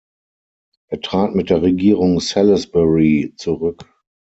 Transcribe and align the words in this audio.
Er 0.87 0.99
trat 0.99 1.35
mit 1.35 1.51
der 1.51 1.61
Regierung 1.61 2.19
Salisbury 2.21 3.35
zurück. 3.37 3.85